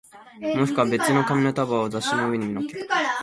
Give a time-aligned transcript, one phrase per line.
[0.57, 2.95] もしくは別の紙の束を雑誌の上に乗っけた